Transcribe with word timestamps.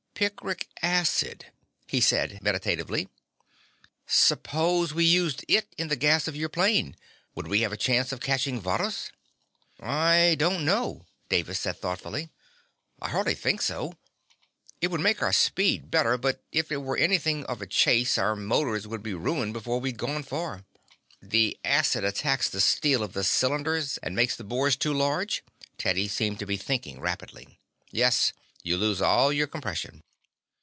"Picric 0.13 0.67
acid," 0.83 1.47
he 1.87 1.99
said 1.99 2.37
meditatively. 2.43 3.09
"Suppose 4.05 4.93
we 4.93 5.03
used 5.03 5.43
it 5.47 5.73
in 5.79 5.87
the 5.87 5.95
gas 5.95 6.27
of 6.27 6.35
your 6.35 6.47
plane. 6.47 6.95
Would 7.33 7.47
we 7.47 7.61
have 7.61 7.71
a 7.71 7.77
chance 7.77 8.11
of 8.11 8.19
catching 8.21 8.61
Varrhus?" 8.61 9.11
"I 9.79 10.35
don't 10.37 10.63
know," 10.63 11.07
Davis 11.27 11.59
said 11.59 11.79
thoughtfully. 11.81 12.29
"I 13.01 13.09
hardly 13.09 13.33
think 13.33 13.63
so. 13.63 13.95
It 14.79 14.91
would 14.91 15.01
make 15.01 15.23
our 15.23 15.33
speed 15.33 15.89
better, 15.89 16.19
but 16.19 16.43
if 16.51 16.71
it 16.71 16.83
were 16.83 16.97
anything 16.97 17.43
of 17.45 17.59
a 17.59 17.65
chase 17.65 18.19
our 18.19 18.35
motors 18.35 18.85
would 18.87 19.01
be 19.01 19.15
ruined 19.15 19.53
before 19.53 19.79
we'd 19.79 19.97
gone 19.97 20.21
far." 20.21 20.65
"The 21.19 21.57
acid 21.65 22.03
attacks 22.03 22.47
the 22.47 22.61
steel 22.61 23.01
of 23.01 23.13
the 23.13 23.23
cylinders 23.23 23.97
and 24.03 24.15
makes 24.15 24.35
the 24.35 24.43
bore 24.43 24.69
too 24.69 24.93
large?" 24.93 25.43
Teddy 25.79 26.07
seemed 26.07 26.37
to 26.37 26.45
be 26.45 26.57
thinking 26.57 26.99
rapidly. 26.99 27.59
"Yes. 27.89 28.33
You 28.61 28.77
lose 28.77 29.01
all 29.01 29.33
your 29.33 29.47
compression." 29.47 30.03